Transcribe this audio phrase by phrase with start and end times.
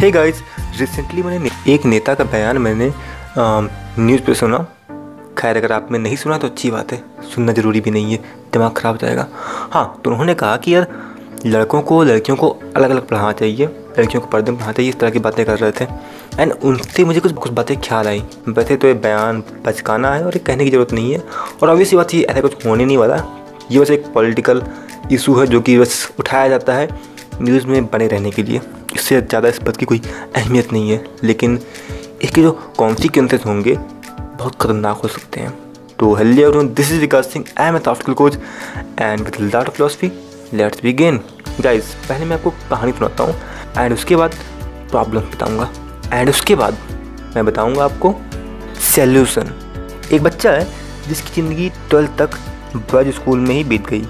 [0.00, 0.42] Hey guys
[0.78, 2.90] recently मैंने एक नेता का बयान मैंने
[3.38, 4.58] न्यूज़ पे सुना।
[5.38, 6.98] खैर, अगर आपने नहीं सुना तो अच्छी बात है।
[7.34, 8.18] सुनना ज़रूरी भी नहीं है।
[8.52, 9.26] दिमाग ख़राब हो जाएगा।
[9.72, 10.86] हाँ तो उन्होंने कहा कि यार,
[11.46, 13.66] लड़कों को, लड़कियों को अलग अलग पढ़ाना चाहिए।
[13.98, 15.86] लड़कियों को पर्दे में पढ़ाना चाहिए इस तरह की बातें कर रहे थे।
[16.40, 20.34] एंड उनसे मुझे कुछ कुछ बातें ख्याल आई। वैसे तो ये बयान बचकाना है और
[20.34, 21.22] ये कहने की ज़रूरत नहीं है।
[21.62, 23.22] और ऑब्वियसली बात ये ऐसा कुछ होने नहीं वाला।
[23.70, 24.62] ये बस एक पॉलिटिकल
[25.12, 26.88] इशू है जो कि बस उठाया जाता है
[27.42, 28.60] न्यूज़ में बने रहने के लिए।
[28.94, 30.00] इससे ज़्यादा इस बात की कोई
[30.36, 31.58] अहमियत नहीं है, लेकिन
[32.22, 35.52] इसके जो कॉन्सिक्वेंसेस होंगे, बहुत ख़तरनाक हो सकते हैं।
[35.98, 37.80] तो hello everyone this is Vikas Singh, I am a
[38.14, 38.38] coach,
[39.00, 40.10] and with lot philosophy,
[40.54, 41.20] let's begin
[41.60, 43.34] guys, पहले मैं आपको कहानी सुनाता हूँ,
[43.78, 44.34] एंड उसके बाद
[44.90, 45.70] प्रॉब्लम बताऊँगा।
[46.12, 46.76] एंड उसके बाद
[47.34, 48.14] मैं बताऊँगा आपको
[48.84, 49.52] सल्यूशन।
[50.12, 50.66] एक बच्चा है,
[51.08, 52.38] जिसकी ज़िंदगी ट्वेल्थ तक
[52.92, 54.04] बॉयज़ स्कूल में ही बीत गई।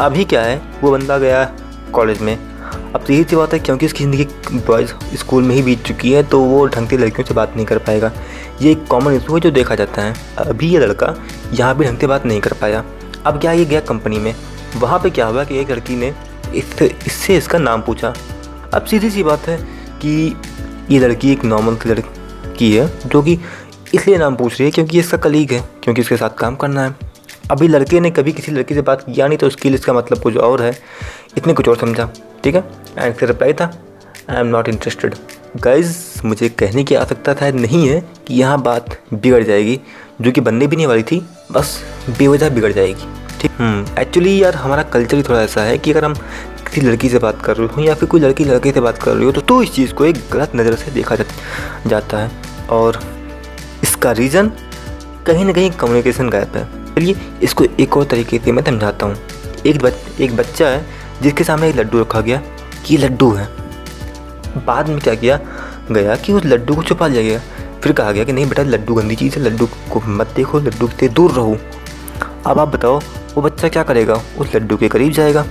[0.00, 1.44] अभी क्या है, वो बंदा गया
[1.92, 2.36] कॉलेज में।
[2.94, 6.12] अब तो यही सी बात है, क्योंकि उसकी ज़िंदगी बॉयज़ स्कूल में ही बीत चुकी
[6.12, 8.12] है तो वो ढंग से लड़कियों से बात नहीं कर पाएगा।
[8.62, 11.14] ये एक कॉमन इशू है जो देखा जाता है। अभी ये लड़का
[11.52, 12.84] यहाँ भी ढंग से बात नहीं कर पाया।
[13.26, 14.34] अब क्या ये गया कंपनी में?
[14.76, 16.14] वहाँ पर क्या हुआ कि एक लड़की ने
[16.54, 18.14] इससे इससे इसका नाम पूछा।
[18.74, 19.56] अब सीधी सी बात है
[20.02, 20.36] कि
[20.90, 23.38] ये लड़की एक नॉर्मल लड़की है, जो कि
[23.94, 27.03] इसलिए नाम पूछ रही है क्योंकि इसका कलीग है, क्योंकि इसके साथ काम करना है।
[27.50, 30.18] अभी लड़के ने कभी किसी लड़की से बात किया नहीं तो उसके लिए इसका मतलब
[30.18, 30.72] कुछ और है।
[31.36, 32.08] इतने कुछ और समझा
[32.44, 32.64] ठीक है?
[32.98, 33.64] एंड फिर रिप्लाई था
[34.30, 35.14] I am not interested
[35.56, 39.80] guys मुझे कहने की आवश्यकता था नहीं है कि यहाँ बात बिगड़ जाएगी
[40.20, 41.20] जो कि बनने भी नहीं वाली थी
[41.52, 41.78] बस
[42.18, 43.08] बेवजह बिगड़ जाएगी
[43.40, 43.96] ठीक?
[43.98, 46.14] एक्चुअली यार हमारा कल्चर ही थोड़ा ऐसा है कि अगर हम
[46.64, 49.14] किसी लड़की से बात कर रहे हो या फिर कोई लड़की लड़के से बात कर
[49.14, 51.24] रही हो तो, तो इस चीज़ को एक गलत नज़र से देखा जा,
[51.86, 52.30] जाता है।
[52.70, 53.00] और
[53.82, 54.50] इसका रीज़न
[55.26, 59.16] कहीं ना कहीं कम्युनिकेशन गैप है। चलिए, इसको एक और तरीके से मैं समझाता हूँ।
[59.66, 60.86] एक बच, एक बच्चा है,
[61.22, 62.42] जिसके सामने एक लड्डू रखा गया
[62.86, 63.48] कि लड्डू है।
[64.66, 65.40] बाद में क्या किया?
[65.92, 67.40] गया कि उस लड्डू को छुपा लिया गया।
[67.82, 70.88] फिर कहा गया कि नहीं बेटा, लड्डू गंदी चीज़ है, लड्डू को मत देखो, लड्डू
[70.88, 71.56] से दूर रहो।
[72.46, 73.00] अब आप बताओ,
[73.34, 74.22] वो बच्चा क्या करेगा?
[74.38, 75.44] उस लड्डू के करीब जाएगा।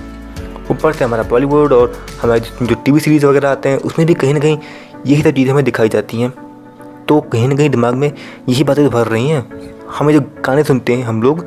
[0.70, 4.34] ऊपर से हमारा बॉलीवुड और हमारे जो टीवी सीरीज़ वगैरह आते हैं, उसमें भी कहीं
[4.34, 4.58] ना कहीं
[5.06, 6.30] यही सब चीज़ें हमें दिखाई जाती हैं।
[7.08, 8.12] तो कहीं ना कहीं दिमाग में
[8.48, 11.44] यही बातें भर रही हैं। हमें जो गाने सुनते हैं हम लोग,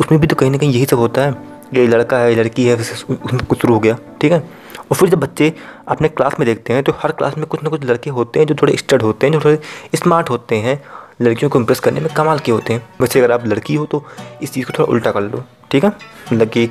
[0.00, 2.76] उसमें भी तो कहीं ना कहीं यही सब होता है। ये लड़का है, लड़की है
[2.76, 4.38] उसमें कुछ शुरू हो गया, ठीक है?
[4.80, 5.52] और फिर जब बच्चे
[5.88, 8.46] अपने क्लास में देखते हैं तो हर क्लास में कुछ ना कुछ लड़के होते हैं
[8.46, 9.58] जो थोड़े स्टड होते हैं, जो थोड़े
[9.94, 10.82] स्मार्ट होते हैं।
[11.22, 14.04] लड़कियों को इम्प्रेस करने में कमाल के होते हैं। वैसे अगर आप लड़की हो तो
[14.42, 15.90] इस चीज़ को थोड़ा उल्टा कर लो, ठीक है?
[16.32, 16.68] मतलब कि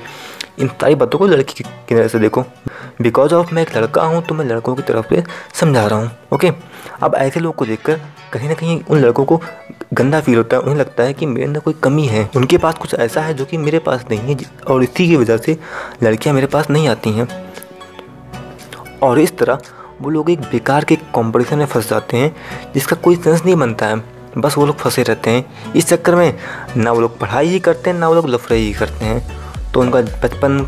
[0.60, 2.44] इन सारी बातों को लड़की की नज़र से देखो।
[3.02, 5.24] बिकॉज़ ऑफ़ मैं एक लड़का हूँ तो मैं लड़कों की तरफ़ से
[5.54, 6.52] समझा रहा हूँ, ओके?
[7.04, 8.00] अब ऐसे लोग को देखकर
[8.34, 9.42] कहीं ना कहीं उन लड़कों को
[9.94, 12.76] गंदा फील होता है, उन्हें लगता है कि मेरे अंदर कोई कमी है। उनके पास
[12.76, 14.38] कुछ ऐसा है जो कि मेरे पास नहीं है,
[14.68, 15.58] और इसी की वजह से
[16.04, 17.28] लड़कियाँ मेरे पास नहीं आती हैं।
[19.04, 19.60] और इस तरह
[20.02, 22.36] वो लोग एक बेकार के कंपटीशन में फंस जाते हैं,
[22.74, 24.02] जिसका कोई सेंस नहीं बनता है।
[24.38, 26.34] बस वो लोग फंसे रहते हैं। इस चक्कर में
[26.78, 29.82] ना वो लोग पढ़ाई ही करते हैं, ना वो लोग लफड़ाई ही करते हैं। तो
[29.82, 30.60] उनका बचपन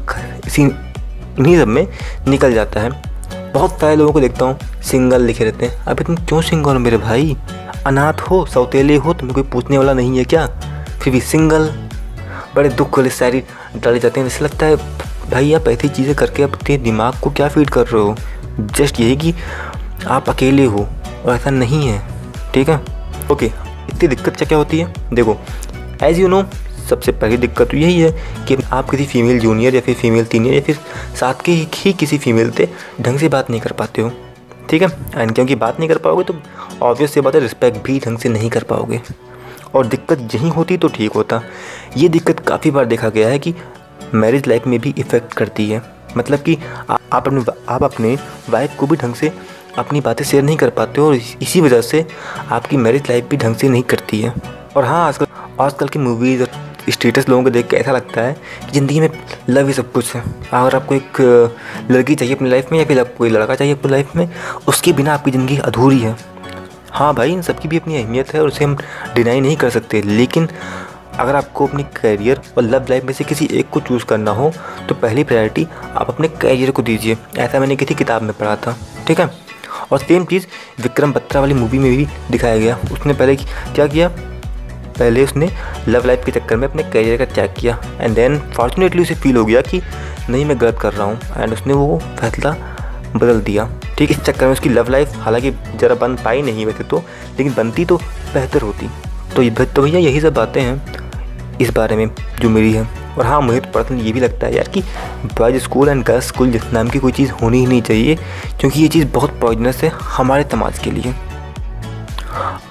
[0.47, 1.87] इसी इन्हीं सब में
[2.27, 2.89] निकल जाता है।
[3.53, 6.79] बहुत सारे लोगों को देखता हूँ सिंगल लिखे रहते हैं। अभी तुम क्यों सिंगल हो
[6.79, 7.35] मेरे भाई?
[7.85, 10.45] अनाथ हो, सौतेले हो, तुम्हें कोई पूछने वाला नहीं है क्या?
[11.01, 11.69] फिर भी सिंगल
[12.55, 13.43] बड़े दुख वाले शायरी
[13.75, 14.75] डाले जाते हैं। जैसे लगता है,
[15.31, 18.15] भाई आप ऐसी चीज़ें करके अपने दिमाग को क्या फ़ीड कर रहे हो?
[18.59, 19.33] जस्ट यही कि
[20.07, 20.87] आप अकेले हो
[21.25, 22.01] और ऐसा नहीं है,
[22.53, 22.79] ठीक है?
[23.31, 24.93] ओके इतनी दिक्कत क्या क्या होती है?
[25.13, 25.37] देखो
[26.03, 26.43] एज यू नो
[26.89, 28.11] सबसे पहली दिक्कत तो यही है
[28.47, 30.79] कि आप किसी फीमेल जूनियर या फिर फीमेल सीनियर या फिर
[31.19, 32.69] साथ के ही किसी फीमेल से
[33.01, 34.11] ढंग से बात नहीं कर पाते हो।
[34.69, 34.89] ठीक है?
[35.15, 36.35] एंड क्योंकि बात नहीं कर पाओगे तो
[36.81, 39.01] ऑब्वियस ये बात है रिस्पेक्ट भी ढंग से नहीं कर पाओगे।
[39.75, 41.41] और दिक्कत यहीं होती तो ठीक होता।
[41.97, 43.53] ये दिक्कत काफ़ी बार देखा गया है कि
[44.13, 45.81] मैरिज लाइफ में भी इफ़ेक्ट करती है।
[46.17, 46.57] मतलब कि
[46.91, 48.17] आप अपने आप अपने
[48.49, 49.31] वाइफ को भी ढंग से
[49.77, 52.05] अपनी बातें शेयर नहीं कर पाते हो और इसी वजह से
[52.51, 54.33] आपकी मैरिज लाइफ भी ढंग से नहीं करती है।
[54.77, 55.27] और हाँ आजकल
[55.61, 56.49] आजकल की मूवीज़ और
[56.89, 59.09] स्टेटस लोगों को देख के ऐसा लगता है कि ज़िंदगी में
[59.49, 60.21] लव ही सब कुछ है।
[60.53, 61.21] अगर आपको एक
[61.91, 64.29] लड़की चाहिए अपनी लाइफ में या फिर आपको कोई लड़का चाहिए अपनी लाइफ में,
[64.67, 66.15] उसके बिना आपकी ज़िंदगी अधूरी है।
[66.91, 68.77] हाँ भाई, इन सबकी भी अपनी अहमियत है और उसे हम
[69.15, 70.47] डिनाई नहीं कर सकते। लेकिन
[71.19, 74.51] अगर आपको अपनी करियर और लव लाइफ में से किसी एक को चूज़ करना हो
[74.89, 78.77] तो पहली प्रायोरिटी आप अपने करियर को दीजिए। ऐसा मैंने किसी किताब में पढ़ा था,
[79.07, 79.29] ठीक है?
[79.91, 80.45] और सेम चीज़
[80.81, 84.09] विक्रम बत्रा वाली मूवी में भी दिखाया गया। उसने पहले क्या किया?
[84.97, 85.49] पहले उसने
[85.87, 89.35] लव लाइफ के चक्कर में अपने करियर का त्याग किया। एंड देन फॉर्चुनेटली उसे फील
[89.37, 89.81] हो गया कि
[90.29, 92.55] नहीं, मैं गलत कर रहा हूँ। एंड उसने वो फैसला
[93.15, 96.83] बदल दिया। ठीक, इस चक्कर में उसकी लव लाइफ हालाँकि ज़रा बन पाई नहीं वैसे
[96.83, 96.97] तो
[97.37, 97.97] लेकिन बनती तो
[98.33, 98.89] बेहतर होती।
[99.35, 102.09] तो तो भैया, यही सब बातें हैं इस बारे में
[102.39, 102.87] जो मेरी है।
[103.17, 104.81] और हाँ मुझे तो पर्सनली ये भी लगता है यार कि
[105.37, 108.15] boys school and girls school जिस नाम की कोई चीज़ होनी ही नहीं चाहिए,
[108.59, 111.13] क्योंकि ये चीज़ बहुत पॉइजनस है हमारे समाज के लिए।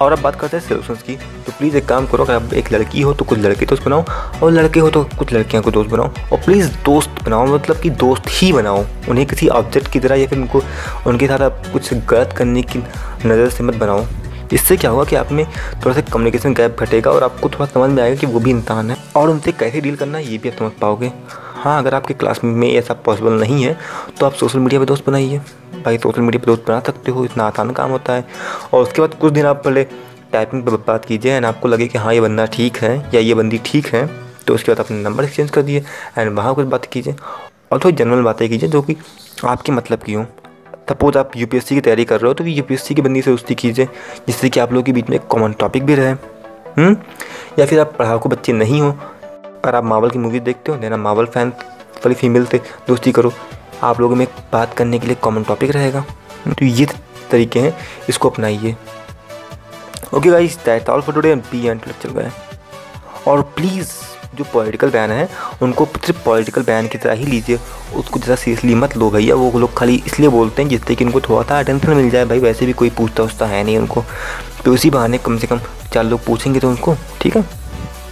[0.00, 2.72] और अब बात करते हैं सोल्यूशंस की। तो प्लीज़ एक काम करो, अगर आप एक
[2.72, 4.04] लड़की हो तो कुछ लड़के दोस्त बनाओ,
[4.42, 7.90] और लड़के हो तो कुछ लड़कियाँ को दोस्त बनाओ, और प्लीज़ दोस्त बनाओ मतलब कि
[8.02, 10.62] दोस्त ही बनाओ, उन्हें किसी ऑब्जेक्ट की तरह या फिर उनको,
[11.06, 12.78] उनके साथ आप कुछ गलत करने की
[13.26, 14.06] नज़र से मत बनाओ।
[14.52, 17.90] इससे क्या होगा कि आप में थोड़ा सा कम्युनिकेशन गैप घटेगा और आपको थोड़ा समझ
[17.90, 20.48] में आएगा कि वो भी इंसान है, और उनसे कैसे डील करना है, ये भी
[20.48, 21.12] आप समझ पाओगे।
[21.56, 23.76] हाँ अगर आपके क्लास में ऐसा पॉसिबल नहीं है
[24.18, 25.40] तो आप सोशल मीडिया पर दोस्त बनाइए।
[25.84, 28.24] भाई सोशल मीडिया पर दोस्त बना सकते हो, इतना आसान काम होता है।
[28.72, 29.84] और उसके बाद कुछ दिन आप पहले
[30.32, 33.34] टाइपिंग पर बात कीजिए एंड आपको लगे कि हाँ ये बंदा ठीक है या ये
[33.34, 34.06] बंदी ठीक है
[34.46, 35.84] तो उसके बाद अपने नंबर एक्सचेंज कर दिए
[36.18, 37.14] एंड वहाँ कुछ बात कीजिए।
[37.72, 38.96] और थोड़ी जनरल बातें कीजिए जो कि
[39.44, 40.24] आपके मतलब की हों।
[40.88, 43.54] सपोज़ आप यूपीएससी की तैयारी कर रहे हो तो यू पी की बंदी से दोस्ती
[43.54, 43.86] कीजिए,
[44.26, 46.96] जिससे कि आप लोगों के बीच में कॉमन टॉपिक भी रहे। हम्म?
[47.58, 50.96] या फिर आप पढ़ाकू बच्चे नहीं हो अगर आप मावल की मूवी देखते हो देना
[50.96, 53.32] मावल फ़ैन वाली फीमेल से दोस्ती करो।
[53.84, 56.04] आप लोगों में बात करने के लिए कॉमन टॉपिक रहेगा।
[56.48, 56.86] तो ये
[57.30, 57.76] तरीके हैं,
[58.08, 58.74] इसको अपनाइए।
[60.14, 62.30] Okay guys that all for today be and चल गए
[63.28, 63.92] और प्लीज़
[64.34, 65.28] जो पॉलिटिकल बैन है,
[65.62, 67.58] उनको सिर्फ़ पॉलिटिकल बैन की तरह ही लीजिए।
[67.96, 71.20] उसको ज़्यादा सीरियसली मत लो भैया, वो लोग खाली इसलिए बोलते हैं जिससे कि उनको
[71.20, 74.04] थोड़ा सा अटेंशन मिल जाए। भाई वैसे भी कोई पूछता उछता है नहीं उनको।
[74.64, 75.60] तो उसी बहाने कम से कम
[75.92, 77.44] चार लोग पूछेंगे तो उनको, ठीक है?